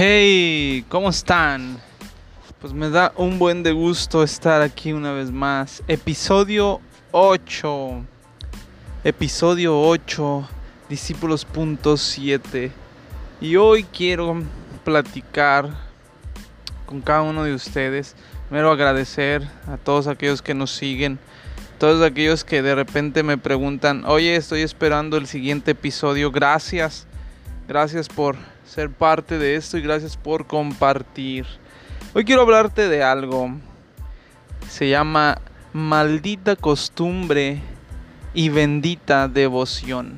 Hey, 0.00 0.84
¿cómo 0.88 1.10
están? 1.10 1.76
Pues 2.60 2.72
me 2.72 2.88
da 2.88 3.12
un 3.16 3.36
buen 3.40 3.64
de 3.64 3.72
gusto 3.72 4.22
estar 4.22 4.62
aquí 4.62 4.92
una 4.92 5.10
vez 5.10 5.32
más. 5.32 5.82
Episodio 5.88 6.80
8. 7.10 8.04
Episodio 9.02 9.80
8, 9.80 10.48
discípulos.7. 10.88 12.70
Y 13.40 13.56
hoy 13.56 13.82
quiero 13.82 14.40
platicar 14.84 15.68
con 16.86 17.00
cada 17.00 17.22
uno 17.22 17.42
de 17.42 17.54
ustedes. 17.54 18.14
Primero 18.48 18.70
agradecer 18.70 19.48
a 19.66 19.78
todos 19.78 20.06
aquellos 20.06 20.42
que 20.42 20.54
nos 20.54 20.70
siguen. 20.70 21.18
Todos 21.80 22.08
aquellos 22.08 22.44
que 22.44 22.62
de 22.62 22.76
repente 22.76 23.24
me 23.24 23.36
preguntan, 23.36 24.04
oye, 24.04 24.36
estoy 24.36 24.60
esperando 24.60 25.16
el 25.16 25.26
siguiente 25.26 25.72
episodio. 25.72 26.30
Gracias. 26.30 27.08
Gracias 27.66 28.08
por 28.08 28.36
ser 28.68 28.90
parte 28.90 29.38
de 29.38 29.56
esto 29.56 29.78
y 29.78 29.82
gracias 29.82 30.16
por 30.16 30.46
compartir. 30.46 31.46
Hoy 32.14 32.24
quiero 32.24 32.42
hablarte 32.42 32.88
de 32.88 33.02
algo. 33.02 33.50
Se 34.68 34.90
llama 34.90 35.38
maldita 35.72 36.54
costumbre 36.54 37.62
y 38.34 38.50
bendita 38.50 39.26
devoción. 39.26 40.16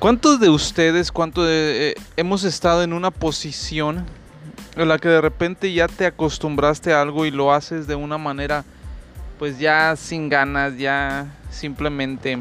¿Cuántos 0.00 0.40
de 0.40 0.50
ustedes, 0.50 1.12
cuántos 1.12 1.46
eh, 1.48 1.94
hemos 2.16 2.42
estado 2.42 2.82
en 2.82 2.92
una 2.92 3.12
posición 3.12 4.04
en 4.74 4.88
la 4.88 4.98
que 4.98 5.08
de 5.08 5.20
repente 5.20 5.72
ya 5.72 5.86
te 5.86 6.06
acostumbraste 6.06 6.92
a 6.92 7.02
algo 7.02 7.24
y 7.24 7.30
lo 7.30 7.52
haces 7.52 7.86
de 7.86 7.94
una 7.94 8.18
manera 8.18 8.64
pues 9.38 9.58
ya 9.58 9.94
sin 9.96 10.28
ganas, 10.28 10.76
ya 10.76 11.26
simplemente 11.50 12.38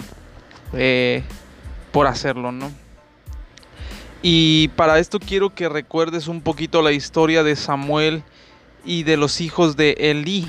eh, 0.73 1.23
por 1.91 2.07
hacerlo, 2.07 2.51
¿no? 2.51 2.88
Y 4.21 4.67
para 4.69 4.99
esto 4.99 5.19
quiero 5.19 5.53
que 5.55 5.69
recuerdes 5.69 6.27
un 6.27 6.41
poquito 6.41 6.81
la 6.81 6.91
historia 6.91 7.41
de 7.41 7.55
Samuel 7.55 8.23
y 8.83 9.03
de 9.03 9.15
los 9.15 9.39
hijos 9.39 9.77
de 9.77 9.95
Elí, 9.97 10.45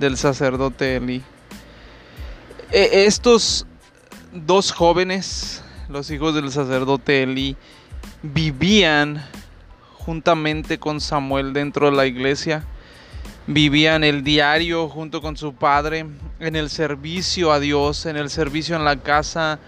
del 0.00 0.16
sacerdote 0.16 0.96
Elí. 0.96 1.22
E, 2.72 3.04
estos 3.06 3.66
dos 4.32 4.72
jóvenes, 4.72 5.62
los 5.88 6.10
hijos 6.10 6.34
del 6.34 6.50
sacerdote 6.50 7.22
Elí, 7.22 7.56
vivían 8.22 9.24
juntamente 9.94 10.78
con 10.78 11.00
Samuel 11.00 11.52
dentro 11.52 11.88
de 11.90 11.96
la 11.96 12.06
iglesia. 12.06 12.64
Vivían 13.46 14.02
el 14.02 14.24
diario 14.24 14.88
junto 14.88 15.22
con 15.22 15.36
su 15.36 15.54
padre 15.54 16.04
en 16.40 16.56
el 16.56 16.68
servicio 16.68 17.52
a 17.52 17.60
Dios, 17.60 18.06
en 18.06 18.16
el 18.16 18.28
servicio 18.28 18.74
en 18.74 18.84
la 18.84 18.96
casa 18.96 19.60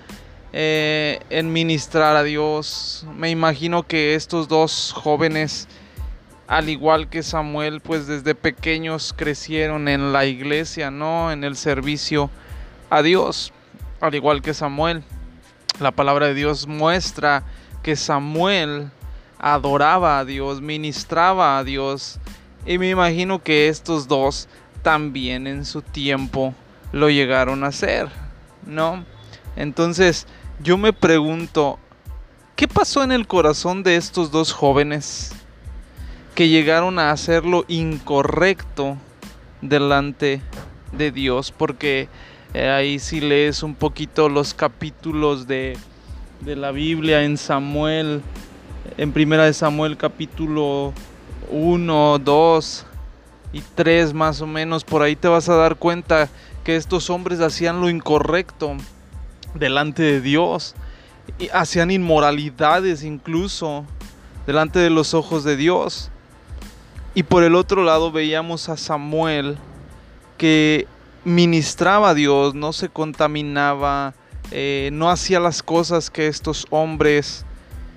eh, 0.52 1.20
en 1.30 1.52
ministrar 1.52 2.16
a 2.16 2.22
Dios. 2.22 3.06
Me 3.16 3.30
imagino 3.30 3.82
que 3.82 4.14
estos 4.14 4.48
dos 4.48 4.92
jóvenes, 4.96 5.68
al 6.46 6.68
igual 6.68 7.08
que 7.08 7.22
Samuel, 7.22 7.80
pues 7.80 8.06
desde 8.06 8.34
pequeños 8.34 9.14
crecieron 9.16 9.88
en 9.88 10.12
la 10.12 10.24
iglesia, 10.24 10.90
¿no? 10.90 11.30
En 11.30 11.44
el 11.44 11.56
servicio 11.56 12.30
a 12.90 13.02
Dios, 13.02 13.52
al 14.00 14.14
igual 14.14 14.42
que 14.42 14.54
Samuel. 14.54 15.02
La 15.80 15.92
palabra 15.92 16.26
de 16.26 16.34
Dios 16.34 16.66
muestra 16.66 17.44
que 17.82 17.94
Samuel 17.94 18.90
adoraba 19.38 20.18
a 20.18 20.24
Dios, 20.24 20.60
ministraba 20.60 21.58
a 21.58 21.64
Dios. 21.64 22.18
Y 22.66 22.78
me 22.78 22.90
imagino 22.90 23.42
que 23.42 23.68
estos 23.68 24.08
dos 24.08 24.48
también 24.82 25.46
en 25.46 25.64
su 25.64 25.82
tiempo 25.82 26.54
lo 26.92 27.10
llegaron 27.10 27.64
a 27.64 27.68
hacer, 27.68 28.08
¿no? 28.66 29.04
Entonces, 29.58 30.28
yo 30.62 30.78
me 30.78 30.92
pregunto, 30.92 31.80
¿qué 32.54 32.68
pasó 32.68 33.02
en 33.02 33.10
el 33.10 33.26
corazón 33.26 33.82
de 33.82 33.96
estos 33.96 34.30
dos 34.30 34.52
jóvenes 34.52 35.32
que 36.36 36.48
llegaron 36.48 37.00
a 37.00 37.10
hacer 37.10 37.44
lo 37.44 37.64
incorrecto 37.66 38.96
delante 39.60 40.40
de 40.92 41.10
Dios? 41.10 41.50
Porque 41.50 42.08
eh, 42.54 42.68
ahí 42.68 43.00
si 43.00 43.20
lees 43.20 43.64
un 43.64 43.74
poquito 43.74 44.28
los 44.28 44.54
capítulos 44.54 45.48
de, 45.48 45.76
de 46.38 46.54
la 46.54 46.70
Biblia 46.70 47.24
en 47.24 47.36
Samuel, 47.36 48.22
en 48.96 49.10
primera 49.10 49.44
de 49.44 49.54
Samuel 49.54 49.96
capítulo 49.96 50.92
1, 51.50 52.20
2 52.20 52.86
y 53.54 53.60
3 53.74 54.14
más 54.14 54.40
o 54.40 54.46
menos, 54.46 54.84
por 54.84 55.02
ahí 55.02 55.16
te 55.16 55.26
vas 55.26 55.48
a 55.48 55.56
dar 55.56 55.74
cuenta 55.74 56.28
que 56.62 56.76
estos 56.76 57.10
hombres 57.10 57.40
hacían 57.40 57.80
lo 57.80 57.90
incorrecto 57.90 58.76
delante 59.54 60.02
de 60.02 60.20
Dios. 60.20 60.74
Hacían 61.52 61.90
inmoralidades 61.90 63.02
incluso 63.02 63.84
delante 64.46 64.78
de 64.78 64.90
los 64.90 65.14
ojos 65.14 65.44
de 65.44 65.56
Dios. 65.56 66.10
Y 67.14 67.24
por 67.24 67.42
el 67.42 67.54
otro 67.54 67.84
lado 67.84 68.12
veíamos 68.12 68.68
a 68.68 68.76
Samuel 68.76 69.58
que 70.36 70.86
ministraba 71.24 72.10
a 72.10 72.14
Dios, 72.14 72.54
no 72.54 72.72
se 72.72 72.88
contaminaba, 72.88 74.14
eh, 74.50 74.90
no 74.92 75.10
hacía 75.10 75.40
las 75.40 75.62
cosas 75.62 76.10
que 76.10 76.28
estos 76.28 76.66
hombres, 76.70 77.44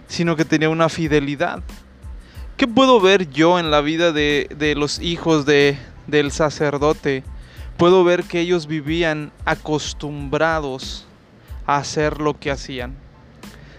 sino 0.07 0.35
que 0.35 0.44
tenía 0.44 0.69
una 0.69 0.89
fidelidad. 0.89 1.63
¿Qué 2.57 2.68
puedo 2.68 3.00
ver 3.00 3.29
yo 3.29 3.59
en 3.59 3.72
la 3.72 3.81
vida 3.81 4.12
de, 4.12 4.50
de 4.57 4.75
los 4.75 5.00
hijos 5.00 5.45
de, 5.45 5.78
del 6.07 6.31
sacerdote? 6.31 7.23
Puedo 7.78 8.03
ver 8.03 8.23
que 8.23 8.41
ellos 8.41 8.68
vivían 8.68 9.31
acostumbrados 9.45 11.07
hacer 11.66 12.20
lo 12.20 12.40
que 12.40 12.52
hacían. 12.52 12.96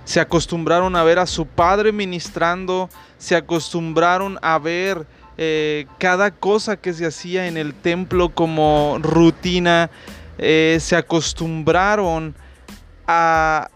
Se 0.04 0.20
acostumbraron 0.20 0.96
a 0.96 1.04
ver 1.04 1.18
a 1.18 1.26
su 1.26 1.46
padre 1.46 1.92
ministrando, 1.92 2.90
se 3.18 3.36
acostumbraron 3.36 4.38
a 4.42 4.58
ver 4.58 5.06
eh, 5.38 5.86
cada 5.98 6.30
cosa 6.32 6.76
que 6.76 6.92
se 6.92 7.06
hacía 7.06 7.46
en 7.46 7.56
el 7.56 7.72
templo 7.72 8.30
como 8.30 8.98
rutina, 9.00 9.90
eh, 10.38 10.78
se 10.80 10.96
acostumbraron 10.96 12.34
a, 13.06 13.68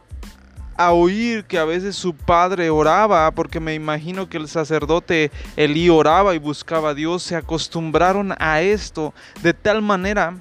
a 0.76 0.92
oír 0.92 1.44
que 1.44 1.58
a 1.58 1.64
veces 1.64 1.96
su 1.96 2.14
padre 2.14 2.70
oraba, 2.70 3.30
porque 3.30 3.60
me 3.60 3.74
imagino 3.74 4.28
que 4.28 4.36
el 4.36 4.48
sacerdote 4.48 5.30
Elí 5.56 5.88
oraba 5.88 6.34
y 6.34 6.38
buscaba 6.38 6.90
a 6.90 6.94
Dios, 6.94 7.22
se 7.22 7.36
acostumbraron 7.36 8.34
a 8.38 8.60
esto 8.60 9.14
de 9.42 9.54
tal 9.54 9.80
manera 9.80 10.40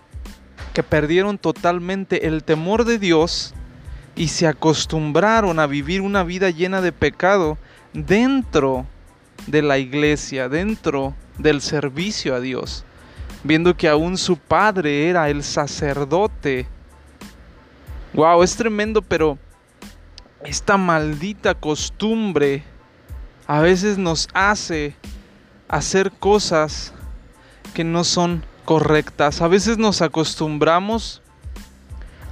que 0.76 0.84
perdieron 0.84 1.38
totalmente 1.38 2.28
el 2.28 2.44
temor 2.44 2.84
de 2.84 3.00
Dios 3.00 3.54
y 4.14 4.28
se 4.28 4.46
acostumbraron 4.46 5.58
a 5.58 5.68
vivir 5.68 6.02
una 6.02 6.26
vida 6.26 6.50
llena 6.50 6.82
de 6.82 6.92
pecado 6.92 7.58
dentro 7.94 8.86
de 9.48 9.62
la 9.62 9.78
iglesia, 9.78 10.50
dentro 10.50 11.16
del 11.38 11.62
servicio 11.62 12.36
a 12.36 12.42
Dios, 12.42 12.84
viendo 13.46 13.78
que 13.78 13.88
aún 13.88 14.18
su 14.18 14.36
padre 14.36 15.08
era 15.08 15.30
el 15.30 15.44
sacerdote. 15.44 16.68
Wow, 18.14 18.44
es 18.44 18.58
tremendo, 18.58 19.02
pero 19.02 19.38
esta 20.44 20.76
maldita 20.76 21.56
costumbre 21.56 22.64
a 23.48 23.62
veces 23.62 23.98
nos 23.98 24.28
hace 24.34 24.94
hacer 25.70 26.12
cosas 26.12 26.94
que 27.74 27.86
no 27.86 28.04
son 28.04 28.44
correctas. 28.66 29.42
A 29.42 29.48
veces 29.48 29.78
nos 29.78 30.02
acostumbramos 30.02 31.22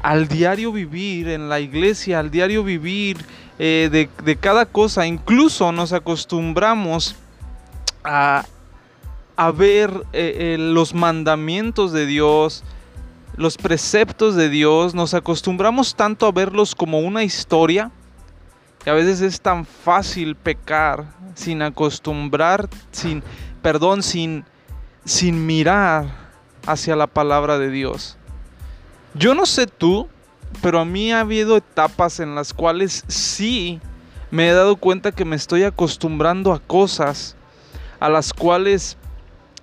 al 0.02 0.28
diario 0.28 0.74
vivir 0.74 1.30
en 1.30 1.48
la 1.48 1.62
iglesia, 1.62 2.20
al 2.20 2.30
diario 2.30 2.64
vivir 2.64 3.26
eh, 3.58 4.10
de, 4.24 4.36
cada 4.36 4.66
cosa. 4.66 5.08
Incluso 5.08 5.72
nos 5.72 5.94
acostumbramos 5.94 7.16
a, 8.04 8.44
ver 9.56 9.92
eh, 10.12 10.56
eh, 10.56 10.58
los 10.60 10.94
mandamientos 10.94 11.94
de 11.94 12.06
Dios, 12.06 12.64
los 13.38 13.58
preceptos 13.58 14.36
de 14.36 14.50
Dios. 14.50 14.94
Nos 14.94 15.14
acostumbramos 15.14 15.96
tanto 15.96 16.26
a 16.26 16.32
verlos 16.32 16.76
como 16.76 17.00
una 17.00 17.24
historia 17.24 17.92
que 18.84 18.90
a 18.90 18.94
veces 18.94 19.22
es 19.22 19.40
tan 19.40 19.66
fácil 19.66 20.36
pecar 20.36 21.06
sin 21.36 21.62
acostumbrar, 21.62 22.68
sin, 22.92 23.24
perdón, 23.62 24.04
sin, 24.04 24.44
sin 25.06 25.46
mirar 25.46 26.23
hacia 26.66 26.96
la 26.96 27.08
palabra 27.08 27.58
de 27.58 27.70
Dios. 27.70 28.18
Yo 29.14 29.36
no 29.36 29.46
sé 29.46 29.68
tú, 29.68 30.08
pero 30.62 30.80
a 30.80 30.86
mí 30.86 31.12
ha 31.12 31.22
habido 31.22 31.58
etapas 31.58 32.20
en 32.20 32.36
las 32.36 32.54
cuales 32.54 33.04
sí 33.08 33.80
me 34.32 34.50
he 34.50 34.54
dado 34.54 34.76
cuenta 34.78 35.12
que 35.12 35.26
me 35.26 35.36
estoy 35.36 35.64
acostumbrando 35.64 36.54
a 36.54 36.60
cosas 36.60 37.36
a 38.00 38.10
las 38.10 38.34
cuales 38.34 38.98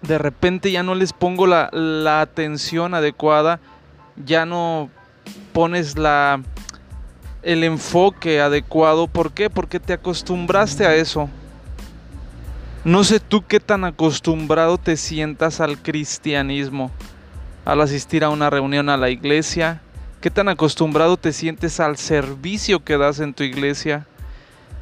de 0.02 0.18
repente 0.18 0.70
ya 0.70 0.82
no 0.82 0.94
les 0.94 1.12
pongo 1.12 1.46
la, 1.46 1.68
la 1.72 2.20
atención 2.20 2.94
adecuada, 2.94 3.60
ya 4.16 4.46
no 4.46 4.88
pones 5.52 5.98
la, 5.98 6.40
el 7.42 7.64
enfoque 7.64 8.40
adecuado. 8.40 9.08
¿Por 9.08 9.32
qué? 9.32 9.50
Porque 9.50 9.80
te 9.80 9.92
acostumbraste 9.92 10.86
a 10.86 10.94
eso. 10.94 11.28
No 12.84 13.04
sé 13.04 13.20
tú 13.20 13.44
qué 13.46 13.60
tan 13.60 13.84
acostumbrado 13.84 14.78
te 14.78 14.96
sientas 14.96 15.60
al 15.60 15.78
cristianismo 15.78 16.90
al 17.64 17.80
asistir 17.80 18.24
a 18.24 18.30
una 18.30 18.50
reunión 18.50 18.88
a 18.88 18.96
la 18.96 19.10
iglesia? 19.10 19.80
¿Qué 20.20 20.30
tan 20.30 20.48
acostumbrado 20.48 21.16
te 21.16 21.32
sientes 21.32 21.80
al 21.80 21.96
servicio 21.96 22.84
que 22.84 22.98
das 22.98 23.20
en 23.20 23.34
tu 23.34 23.42
iglesia? 23.42 24.06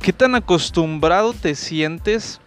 ¿Qué 0.00 0.12
tan 0.12 0.34
acostumbrado 0.34 1.32
te 1.32 1.54
sientes 1.54 2.40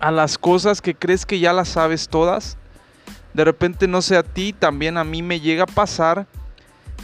a 0.00 0.10
las 0.10 0.38
cosas 0.38 0.80
que 0.80 0.94
crees 0.94 1.26
que 1.26 1.38
ya 1.38 1.52
las 1.52 1.68
sabes 1.68 2.08
todas? 2.08 2.56
De 3.34 3.44
repente, 3.44 3.88
no 3.88 4.02
sé 4.02 4.16
a 4.16 4.22
ti, 4.22 4.52
también 4.52 4.98
a 4.98 5.04
mí 5.04 5.22
me 5.22 5.40
llega 5.40 5.64
a 5.64 5.66
pasar 5.66 6.26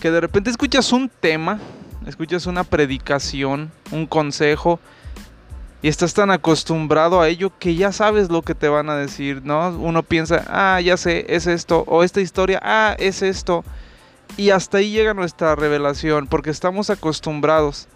que 0.01 0.11
de 0.11 0.21
repente 0.21 0.51
escuchas 0.51 0.93
un 0.93 1.09
tema, 1.09 1.59
escuchas 2.07 2.47
una 2.47 2.65
predicación, 2.65 3.73
un 3.91 4.07
consejo, 4.07 4.81
y 5.81 5.89
estás 5.89 6.13
tan 6.13 6.31
acostumbrado 6.31 7.21
a 7.21 7.29
ello 7.29 7.53
que 7.59 7.77
ya 7.77 7.93
sabes 7.93 8.31
lo 8.31 8.43
que 8.43 8.55
te 8.55 8.69
van 8.69 8.91
a 8.91 8.97
decir, 8.97 9.43
¿no? 9.45 9.69
Uno 9.71 10.03
piensa, 10.03 10.45
ah, 10.49 10.81
ya 10.81 10.97
sé, 10.97 11.27
es 11.29 11.47
esto, 11.47 11.85
o 11.87 12.03
esta 12.03 12.21
historia, 12.21 12.61
ah, 12.63 12.97
es 12.99 13.23
esto. 13.23 13.65
Y 14.37 14.51
hasta 14.51 14.79
ahí 14.79 14.91
llega 14.91 15.15
nuestra 15.15 15.55
revelación, 15.55 16.27
porque 16.27 16.51
estamos 16.51 16.91
acostumbrados. 16.91 17.87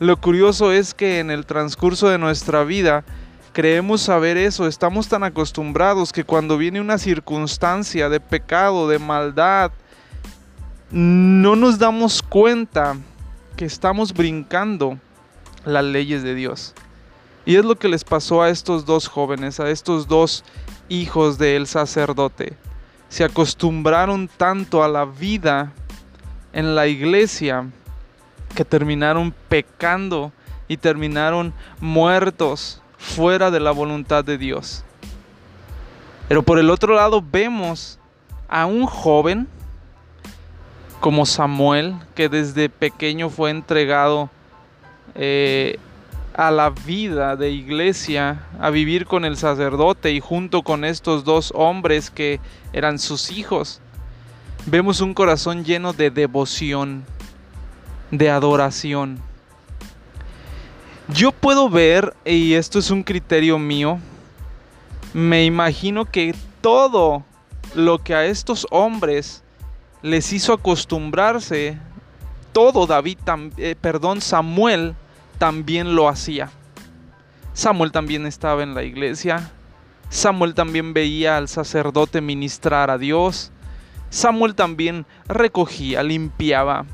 Lo 0.00 0.16
curioso 0.16 0.72
es 0.72 0.94
que 0.94 1.20
en 1.20 1.30
el 1.30 1.46
transcurso 1.46 2.08
de 2.08 2.18
nuestra 2.18 2.64
vida 2.64 3.04
creemos 3.52 4.02
saber 4.02 4.36
eso, 4.36 4.66
estamos 4.66 5.08
tan 5.08 5.24
acostumbrados 5.24 6.12
que 6.12 6.24
cuando 6.24 6.58
viene 6.58 6.80
una 6.80 6.98
circunstancia 6.98 8.08
de 8.08 8.20
pecado, 8.20 8.88
de 8.88 8.98
maldad, 8.98 9.70
no 10.90 11.54
nos 11.56 11.78
damos 11.78 12.22
cuenta 12.22 12.96
que 13.56 13.64
estamos 13.64 14.12
brincando 14.12 14.98
las 15.64 15.84
leyes 15.84 16.22
de 16.22 16.34
Dios. 16.34 16.74
Y 17.48 17.56
es 17.56 17.64
lo 17.64 17.76
que 17.76 17.88
les 17.88 18.04
pasó 18.04 18.42
a 18.42 18.50
estos 18.50 18.84
dos 18.84 19.08
jóvenes, 19.08 19.58
a 19.58 19.70
estos 19.70 20.06
dos 20.06 20.44
hijos 20.90 21.38
del 21.38 21.66
sacerdote. 21.66 22.58
Se 23.08 23.24
acostumbraron 23.24 24.28
tanto 24.28 24.84
a 24.84 24.88
la 24.88 25.06
vida 25.06 25.72
en 26.52 26.74
la 26.74 26.88
iglesia 26.88 27.66
que 28.54 28.66
terminaron 28.66 29.34
pecando 29.48 30.30
y 30.68 30.76
terminaron 30.76 31.54
muertos 31.80 32.82
fuera 32.98 33.50
de 33.50 33.60
la 33.60 33.70
voluntad 33.70 34.22
de 34.22 34.36
Dios. 34.36 34.84
Pero 36.28 36.42
por 36.42 36.58
el 36.58 36.68
otro 36.68 36.94
lado 36.96 37.24
vemos 37.32 37.98
a 38.46 38.66
un 38.66 38.84
joven 38.84 39.48
como 41.00 41.24
Samuel, 41.24 41.94
que 42.14 42.28
desde 42.28 42.68
pequeño 42.68 43.30
fue 43.30 43.48
entregado 43.48 44.28
eh, 45.14 45.78
a 46.38 46.52
la 46.52 46.70
vida 46.70 47.34
de 47.34 47.50
iglesia, 47.50 48.46
a 48.60 48.70
vivir 48.70 49.06
con 49.06 49.24
el 49.24 49.36
sacerdote 49.36 50.12
y 50.12 50.20
junto 50.20 50.62
con 50.62 50.84
estos 50.84 51.24
dos 51.24 51.52
hombres 51.52 52.10
que 52.10 52.38
eran 52.72 53.00
sus 53.00 53.32
hijos, 53.32 53.80
vemos 54.64 55.00
un 55.00 55.14
corazón 55.14 55.64
lleno 55.64 55.92
de 55.92 56.12
devoción, 56.12 57.04
de 58.12 58.30
adoración. 58.30 59.18
Yo 61.08 61.32
puedo 61.32 61.68
ver, 61.68 62.14
y 62.24 62.54
esto 62.54 62.78
es 62.78 62.92
un 62.92 63.02
criterio 63.02 63.58
mío, 63.58 63.98
me 65.12 65.44
imagino 65.44 66.04
que 66.04 66.36
todo 66.60 67.24
lo 67.74 67.98
que 67.98 68.14
a 68.14 68.26
estos 68.26 68.64
hombres 68.70 69.42
les 70.02 70.32
hizo 70.32 70.52
acostumbrarse, 70.52 71.80
todo 72.52 72.86
David, 72.86 73.18
eh, 73.56 73.74
perdón, 73.80 74.20
Samuel, 74.20 74.94
también 75.38 75.94
lo 75.94 76.08
hacía. 76.08 76.50
Samuel 77.54 77.92
también 77.92 78.26
estaba 78.26 78.62
en 78.62 78.74
la 78.74 78.82
iglesia. 78.82 79.50
Samuel 80.10 80.54
también 80.54 80.94
veía 80.94 81.36
al 81.36 81.48
sacerdote 81.48 82.20
ministrar 82.20 82.90
a 82.90 82.98
Dios. 82.98 83.50
Samuel 84.10 84.54
también 84.54 85.06
recogía, 85.26 86.02
limpiaba. 86.02 86.86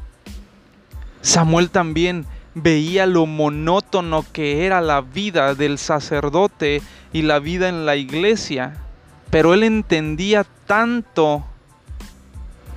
Samuel 1.21 1.71
también 1.71 2.27
veía 2.55 3.07
lo 3.07 3.27
monótono 3.27 4.25
que 4.33 4.65
era 4.67 4.81
la 4.81 5.01
vida 5.01 5.55
del 5.55 5.79
sacerdote 5.79 6.83
y 7.13 7.23
la 7.23 7.39
vida 7.39 7.69
en 7.69 7.87
la 7.87 7.97
iglesia. 7.97 8.75
Pero 9.31 9.55
él 9.55 9.63
entendía 9.63 10.45
tanto 10.67 11.45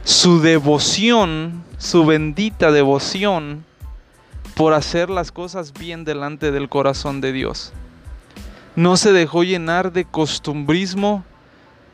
su 0.03 0.39
devoción, 0.41 1.63
su 1.77 2.05
bendita 2.05 2.71
devoción, 2.71 3.65
por 4.57 4.73
hacer 4.73 5.11
las 5.11 5.31
cosas 5.31 5.71
bien 5.71 6.03
delante 6.03 6.51
del 6.51 6.67
corazón 6.67 7.21
de 7.21 7.31
Dios. 7.31 7.73
No 8.75 8.97
se 8.97 9.13
dejó 9.13 9.43
llenar 9.43 9.93
de 9.93 10.03
costumbrismo, 10.03 11.23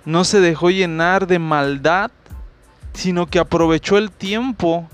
no 0.05 0.23
se 0.23 0.39
dejó 0.39 0.69
llenar 0.69 1.27
de 1.27 1.39
maldad, 1.39 2.09
sino 2.93 3.27
que 3.27 3.39
aprovechó 3.39 3.97
el 3.97 4.11
tiempo 4.11 4.87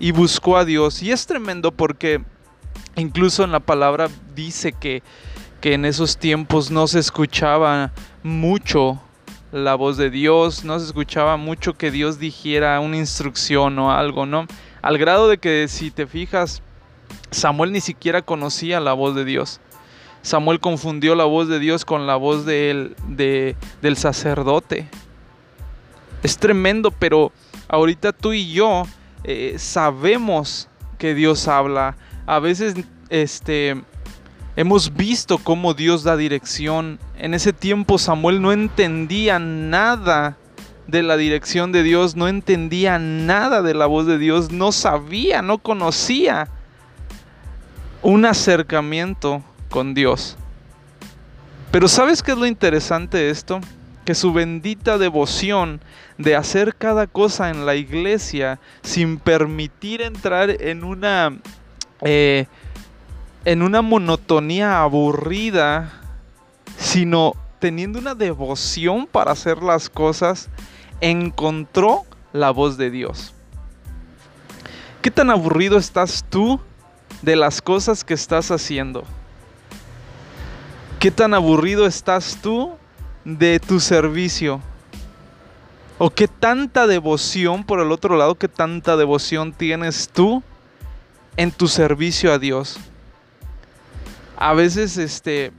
y 0.00 0.10
buscó 0.10 0.56
a 0.56 0.64
Dios. 0.64 1.00
Y 1.00 1.12
es 1.12 1.26
tremendo 1.26 1.70
porque 1.70 2.20
incluso 2.96 3.44
en 3.44 3.52
la 3.52 3.60
palabra 3.60 4.08
dice 4.34 4.72
que, 4.72 5.04
que 5.60 5.74
en 5.74 5.84
esos 5.84 6.16
tiempos 6.16 6.72
no 6.72 6.88
se 6.88 6.98
escuchaba 6.98 7.92
mucho 8.24 9.00
la 9.52 9.76
voz 9.76 9.96
de 9.96 10.10
Dios, 10.10 10.64
no 10.64 10.76
se 10.80 10.86
escuchaba 10.86 11.36
mucho 11.36 11.74
que 11.74 11.92
Dios 11.92 12.18
dijera 12.18 12.80
una 12.80 12.96
instrucción 12.96 13.78
o 13.78 13.92
algo, 13.92 14.26
¿no? 14.26 14.46
Al 14.80 14.98
grado 14.98 15.28
de 15.28 15.38
que 15.38 15.68
si 15.68 15.92
te 15.92 16.08
fijas, 16.08 16.62
Samuel 17.30 17.72
ni 17.72 17.80
siquiera 17.80 18.22
conocía 18.22 18.80
la 18.80 18.92
voz 18.92 19.14
de 19.14 19.24
Dios. 19.24 19.60
Samuel 20.22 20.60
confundió 20.60 21.14
la 21.14 21.24
voz 21.24 21.48
de 21.48 21.58
Dios 21.58 21.84
con 21.84 22.06
la 22.06 22.16
voz 22.16 22.46
de 22.46 23.56
del 23.80 23.96
sacerdote. 23.96 24.88
Es 26.22 26.38
tremendo, 26.38 26.92
pero 26.92 27.32
ahorita 27.68 28.12
tú 28.12 28.32
y 28.32 28.52
yo 28.52 28.84
eh, 29.24 29.54
sabemos 29.58 30.68
que 30.98 31.14
Dios 31.14 31.48
habla. 31.48 31.96
A 32.26 32.38
veces 32.38 32.76
este, 33.08 33.82
hemos 34.54 34.94
visto 34.94 35.38
cómo 35.38 35.74
Dios 35.74 36.04
da 36.04 36.16
dirección. 36.16 37.00
En 37.18 37.34
ese 37.34 37.52
tiempo 37.52 37.98
Samuel 37.98 38.40
no 38.40 38.52
entendía 38.52 39.40
nada 39.40 40.36
de 40.86 41.02
la 41.02 41.16
dirección 41.16 41.72
de 41.72 41.82
Dios, 41.82 42.14
no 42.14 42.28
entendía 42.28 42.98
nada 42.98 43.62
de 43.62 43.74
la 43.74 43.86
voz 43.86 44.06
de 44.06 44.18
Dios, 44.18 44.52
no 44.52 44.70
sabía, 44.70 45.42
no 45.42 45.58
conocía 45.58 46.48
un 48.02 48.24
acercamiento 48.24 49.42
con 49.70 49.94
Dios. 49.94 50.36
Pero 51.70 51.88
¿sabes 51.88 52.22
qué 52.22 52.32
es 52.32 52.38
lo 52.38 52.46
interesante 52.46 53.16
de 53.16 53.30
esto? 53.30 53.60
Que 54.04 54.14
su 54.14 54.32
bendita 54.32 54.98
devoción 54.98 55.80
de 56.18 56.36
hacer 56.36 56.74
cada 56.74 57.06
cosa 57.06 57.50
en 57.50 57.64
la 57.64 57.76
iglesia 57.76 58.60
sin 58.82 59.18
permitir 59.18 60.02
entrar 60.02 60.50
en 60.50 60.84
una, 60.84 61.38
eh, 62.02 62.46
en 63.44 63.62
una 63.62 63.80
monotonía 63.80 64.82
aburrida, 64.82 65.92
sino 66.76 67.34
teniendo 67.60 68.00
una 68.00 68.14
devoción 68.14 69.06
para 69.06 69.30
hacer 69.30 69.62
las 69.62 69.88
cosas, 69.88 70.50
encontró 71.00 72.04
la 72.32 72.50
voz 72.50 72.76
de 72.76 72.90
Dios. 72.90 73.32
¿Qué 75.00 75.10
tan 75.10 75.30
aburrido 75.30 75.78
estás 75.78 76.24
tú 76.28 76.60
de 77.22 77.36
las 77.36 77.62
cosas 77.62 78.04
que 78.04 78.14
estás 78.14 78.50
haciendo. 78.50 79.04
¿Qué 80.98 81.10
tan 81.10 81.34
aburrido 81.34 81.86
estás 81.86 82.38
tú 82.42 82.72
de 83.24 83.58
tu 83.58 83.80
servicio? 83.80 84.60
¿O 85.98 86.10
qué 86.10 86.28
tanta 86.28 86.86
devoción, 86.86 87.64
por 87.64 87.80
el 87.80 87.92
otro 87.92 88.16
lado, 88.16 88.34
qué 88.34 88.48
tanta 88.48 88.96
devoción 88.96 89.52
tienes 89.52 90.08
tú 90.12 90.42
en 91.36 91.52
tu 91.52 91.68
servicio 91.68 92.32
a 92.32 92.38
Dios? 92.38 92.78
A 94.36 94.52
veces 94.54 94.96
este, 94.96 95.52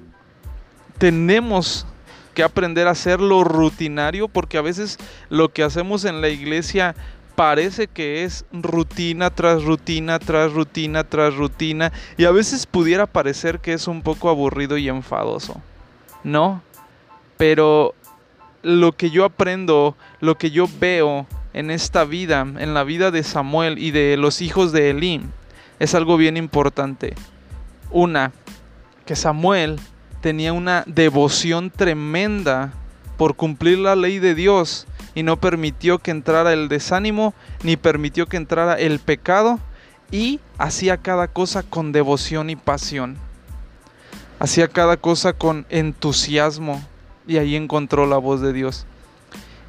tenemos 0.98 1.86
que 2.34 2.44
aprender 2.44 2.88
a 2.88 2.92
hacerlo 2.92 3.44
rutinario 3.44 4.28
porque 4.28 4.58
a 4.58 4.62
veces 4.62 4.98
lo 5.30 5.50
que 5.54 5.64
hacemos 5.64 6.04
en 6.06 6.20
la 6.20 6.30
iglesia 6.30 6.96
parece 7.36 7.88
que 7.88 8.24
es 8.24 8.46
rutina 8.52 9.30
tras 9.30 9.64
rutina, 9.64 10.20
tras 10.20 10.54
rutina, 10.54 11.04
tras 11.04 11.36
rutina, 11.36 11.92
y 12.18 12.26
a 12.26 12.32
veces 12.32 12.66
pudiera 12.66 13.08
parecer 13.08 13.60
que 13.60 13.74
es 13.74 13.88
un 13.88 14.02
poco 14.02 14.30
aburrido 14.30 14.78
y 14.78 14.90
enfadoso, 14.90 15.62
¿no? 16.24 16.62
Pero 17.38 17.94
lo 18.62 18.94
que 18.94 19.10
yo 19.10 19.26
aprendo, 19.26 19.96
lo 20.20 20.38
que 20.38 20.52
yo 20.52 20.68
veo 20.80 21.28
en 21.54 21.72
esta 21.72 22.06
vida, 22.06 22.42
en 22.42 22.74
la 22.74 22.84
vida 22.84 23.12
de 23.12 23.24
Samuel 23.24 23.78
y 23.78 23.92
de 23.92 24.18
los 24.18 24.42
hijos 24.42 24.72
de 24.72 24.92
Elí, 24.92 25.22
es 25.80 25.96
algo 25.96 26.18
bien 26.18 26.38
importante. 26.38 27.14
Una, 27.92 28.32
que 29.06 29.16
Samuel 29.16 29.80
tenía 30.22 30.54
una 30.54 30.84
devoción 30.88 31.70
tremenda 31.70 32.72
por 33.18 33.36
cumplir 33.36 33.80
la 33.80 33.96
ley 33.96 34.20
de 34.20 34.36
Dios 34.36 34.88
y 35.16 35.24
no 35.24 35.38
permitió 35.38 36.00
que 36.00 36.12
entrara 36.12 36.54
el 36.54 36.70
desánimo, 36.70 37.34
ni 37.64 37.78
permitió 37.78 38.28
que 38.28 38.38
entrara 38.38 38.76
el 38.76 39.00
pecado, 39.00 39.60
y 40.12 40.40
hacía 40.58 40.98
cada 40.98 41.28
cosa 41.28 41.64
con 41.64 41.92
devoción 41.92 42.50
y 42.50 42.56
pasión. 42.56 43.18
Hacía 44.40 44.68
cada 44.68 44.98
cosa 44.98 45.34
con 45.34 45.66
entusiasmo, 45.70 46.82
y 47.28 47.38
ahí 47.38 47.56
encontró 47.56 48.06
la 48.06 48.18
voz 48.18 48.42
de 48.42 48.54
Dios. 48.54 48.86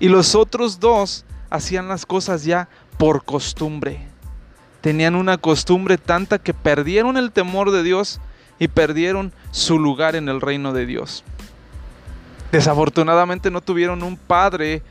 Y 0.00 0.08
los 0.08 0.34
otros 0.34 0.80
dos 0.80 1.24
hacían 1.50 1.88
las 1.88 2.04
cosas 2.04 2.44
ya 2.44 2.68
por 2.98 3.24
costumbre. 3.24 4.00
Tenían 4.80 5.14
una 5.14 5.38
costumbre 5.38 5.96
tanta 5.96 6.38
que 6.38 6.52
perdieron 6.52 7.16
el 7.16 7.32
temor 7.32 7.70
de 7.70 7.82
Dios 7.82 8.20
y 8.58 8.68
perdieron 8.68 9.32
su 9.50 9.78
lugar 9.78 10.16
en 10.16 10.28
el 10.28 10.40
reino 10.40 10.72
de 10.72 10.84
Dios. 10.86 11.24
Desafortunadamente 12.52 13.50
no 13.50 13.62
tuvieron 13.62 14.02
un 14.02 14.16
padre 14.16 14.82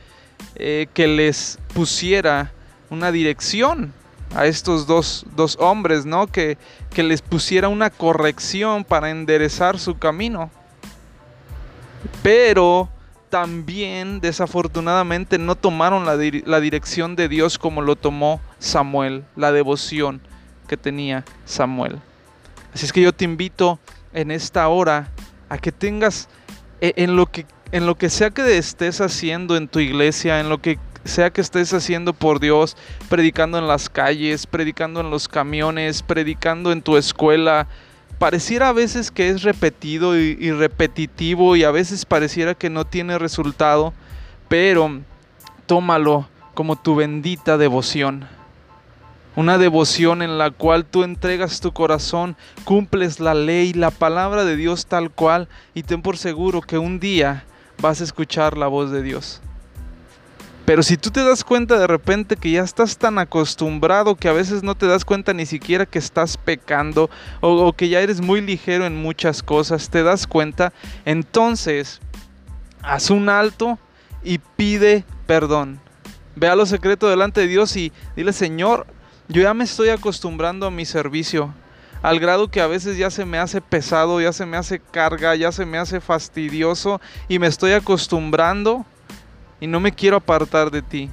eh, 0.55 0.87
que 0.93 1.07
les 1.07 1.59
pusiera 1.73 2.51
una 2.89 3.11
dirección 3.11 3.93
a 4.35 4.45
estos 4.45 4.87
dos, 4.87 5.25
hombres, 5.59 6.05
¿no? 6.05 6.27
Que, 6.27 6.57
que, 6.89 7.03
les 7.03 7.21
pusiera 7.21 7.67
una 7.67 7.89
corrección 7.89 8.83
para 8.83 9.09
enderezar 9.09 9.79
su 9.79 9.97
camino. 9.97 10.49
Pero 12.21 12.89
también 13.29 14.21
desafortunadamente 14.21 15.37
no 15.37 15.55
tomaron 15.55 16.05
la, 16.05 16.17
la 16.45 16.59
dirección 16.59 17.15
de 17.15 17.27
Dios 17.27 17.57
como 17.57 17.81
lo 17.81 17.95
tomó 17.95 18.41
Samuel, 18.59 19.23
la 19.35 19.51
devoción 19.51 20.21
que 20.67 20.77
tenía 20.77 21.25
Samuel. 21.45 21.99
Así 22.73 22.85
es 22.85 22.93
que 22.93 23.01
yo 23.01 23.13
te 23.13 23.25
invito 23.25 23.79
en 24.13 24.31
esta 24.31 24.67
hora 24.67 25.09
a 25.49 25.57
que 25.57 25.71
tengas 25.71 26.27
e, 26.81 26.93
en 26.97 27.15
lo 27.15 27.27
que, 27.27 27.45
en 27.73 27.87
lo 27.87 27.95
que 27.95 28.11
sea 28.11 28.29
que 28.29 28.55
estés 28.55 29.01
haciendo 29.01 29.57
en 29.57 29.67
tu 29.67 29.79
iglesia, 29.79 30.39
en 30.39 30.47
lo 30.47 30.59
que 30.59 30.77
sea 31.05 31.31
que 31.31 31.41
estés 31.41 31.73
haciendo 31.73 32.13
por 32.13 32.39
Dios, 32.39 32.77
predicando 33.09 33.57
en 33.57 33.67
las 33.67 33.89
calles, 33.89 34.45
predicando 34.45 35.01
en 35.01 35.09
los 35.09 35.27
camiones, 35.27 36.03
predicando 36.03 36.71
en 36.71 36.83
tu 36.83 36.97
escuela, 36.97 37.67
pareciera 38.19 38.69
a 38.69 38.73
veces 38.73 39.09
que 39.09 39.29
es 39.29 39.41
repetido 39.41 40.15
y, 40.15 40.51
repetitivo 40.51 41.55
y 41.55 41.63
a 41.63 41.71
veces 41.71 42.05
pareciera 42.05 42.53
que 42.53 42.69
no 42.69 42.85
tiene 42.85 43.17
resultado, 43.17 43.91
pero 44.47 45.01
tómalo 45.65 46.29
como 46.53 46.75
tu 46.75 46.93
bendita 46.93 47.57
devoción. 47.57 48.27
Una 49.35 49.57
devoción 49.57 50.21
en 50.21 50.37
la 50.37 50.51
cual 50.51 50.85
tú 50.85 51.03
entregas 51.03 51.59
tu 51.59 51.71
corazón, 51.71 52.35
cumples 52.65 53.19
la 53.19 53.33
ley, 53.33 53.73
la 53.73 53.89
palabra 53.89 54.45
de 54.45 54.57
Dios 54.57 54.85
tal 54.85 55.09
cual 55.09 55.47
y 55.73 55.81
ten 55.81 56.03
por 56.03 56.17
seguro 56.19 56.61
que 56.61 56.77
un 56.77 56.99
día 56.99 57.45
vas 57.83 57.99
a 57.99 58.05
escuchar 58.05 58.57
la 58.57 58.67
voz 58.67 58.91
de 58.91 59.03
Dios. 59.03 59.41
Pero 60.65 60.81
si 60.81 60.95
tú 60.95 61.11
te 61.11 61.21
das 61.21 61.43
cuenta 61.43 61.77
de 61.77 61.85
repente 61.85 62.37
que 62.37 62.51
ya 62.51 62.63
estás 62.63 62.97
tan 62.97 63.19
acostumbrado 63.19 64.15
que 64.15 64.29
a 64.29 64.33
veces 64.33 64.63
no 64.63 64.75
te 64.75 64.87
das 64.87 65.03
cuenta 65.03 65.33
ni 65.33 65.45
siquiera 65.45 65.85
que 65.85 65.99
estás 65.99 66.37
pecando 66.37 67.09
o, 67.41 67.73
que 67.73 67.89
ya 67.89 67.99
eres 67.99 68.21
muy 68.21 68.39
ligero 68.39 68.85
en 68.85 68.95
muchas 68.95 69.43
cosas, 69.43 69.89
te 69.89 70.01
das 70.01 70.25
cuenta, 70.25 70.71
entonces 71.03 71.99
haz 72.81 73.09
un 73.09 73.27
alto 73.27 73.77
y 74.23 74.37
pide 74.37 75.03
perdón. 75.27 75.81
Ve 76.37 76.47
a 76.47 76.55
lo 76.55 76.65
secreto 76.65 77.09
delante 77.09 77.41
de 77.41 77.47
Dios 77.47 77.75
y 77.75 77.91
dile, 78.15 78.31
Señor, 78.31 78.87
yo 79.27 79.41
ya 79.41 79.53
me 79.53 79.65
estoy 79.65 79.89
acostumbrando 79.89 80.65
a 80.65 80.71
mi 80.71 80.85
servicio, 80.85 81.53
al 82.03 82.19
grado 82.19 82.51
que 82.51 82.59
a 82.59 82.67
veces 82.67 82.97
ya 82.97 83.09
se 83.09 83.23
me 83.23 83.39
hace 83.39 83.61
pesado, 83.61 84.19
ya 84.19 84.33
se 84.33 84.45
me 84.45 84.57
hace 84.57 84.79
carga, 84.79 85.35
ya 85.35 85.53
se 85.53 85.65
me 85.65 85.77
hace 85.77 86.01
fastidioso 86.01 86.99
y 87.29 87.39
me 87.39 87.47
estoy 87.47 87.71
acostumbrando 87.71 88.85
y 89.61 89.67
no 89.67 89.79
me 89.79 89.93
quiero 89.93 90.17
apartar 90.17 90.69
de 90.69 90.81
ti. 90.81 91.09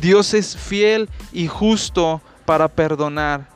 Dios 0.00 0.32
es 0.32 0.56
fiel 0.56 1.10
y 1.32 1.48
justo 1.48 2.22
para 2.46 2.68
perdonar, 2.68 3.48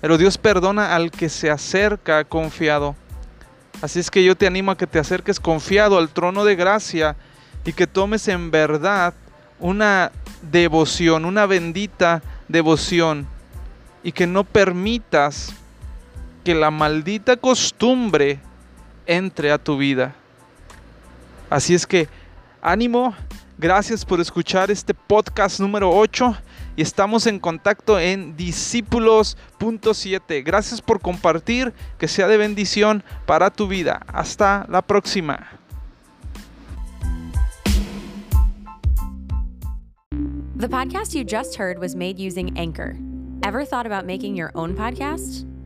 pero 0.00 0.16
Dios 0.16 0.38
perdona 0.38 0.96
al 0.96 1.10
que 1.10 1.28
se 1.28 1.50
acerca 1.50 2.24
confiado. 2.24 2.96
Así 3.82 4.00
es 4.00 4.10
que 4.10 4.24
yo 4.24 4.34
te 4.34 4.46
animo 4.46 4.70
a 4.70 4.78
que 4.78 4.86
te 4.86 4.98
acerques 4.98 5.38
confiado 5.38 5.98
al 5.98 6.08
trono 6.08 6.46
de 6.46 6.56
gracia 6.56 7.16
y 7.66 7.74
que 7.74 7.86
tomes 7.86 8.28
en 8.28 8.50
verdad 8.50 9.12
una 9.60 10.10
devoción, 10.40 11.26
una 11.26 11.44
bendita 11.44 12.22
devoción 12.48 13.26
y 14.02 14.12
que 14.12 14.26
no 14.26 14.44
permitas 14.44 15.54
que 16.44 16.54
la 16.54 16.70
maldita 16.70 17.36
costumbre 17.36 18.38
entre 19.06 19.50
a 19.50 19.58
tu 19.58 19.76
vida. 19.76 20.14
Así 21.50 21.74
es 21.74 21.86
que 21.86 22.08
ánimo, 22.62 23.14
Gracias 23.56 24.04
por 24.04 24.20
escuchar 24.20 24.72
este 24.72 24.94
podcast 24.94 25.60
número 25.60 25.96
8 25.96 26.36
y 26.74 26.82
estamos 26.82 27.28
en 27.28 27.38
contacto 27.38 28.00
en 28.00 28.36
discípulos.7. 28.36 30.42
Gracias 30.44 30.82
por 30.82 31.00
compartir, 31.00 31.72
que 31.96 32.08
sea 32.08 32.26
de 32.26 32.36
bendición 32.36 33.04
para 33.26 33.50
tu 33.50 33.68
vida. 33.68 34.00
Hasta 34.08 34.66
la 34.68 34.82
próxima. 34.82 35.46
The 40.56 40.68
podcast 40.68 41.14
you 41.14 41.24
just 41.24 41.56
heard 41.56 41.78
was 41.78 41.94
made 41.94 42.18
using 42.18 42.58
Anchor. 42.58 42.96
Ever 43.44 43.64
thought 43.64 43.86
about 43.86 44.04
making 44.04 44.34
your 44.34 44.50
own 44.54 44.74
podcast? 44.74 45.46